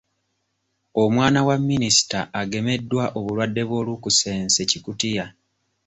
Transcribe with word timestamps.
Omwana 1.03 1.39
wa 1.47 1.55
minisita 1.67 2.19
agemeddwa 2.41 3.03
obulwadde 3.17 3.61
bw'olukusense-Kikutiya 3.69 5.25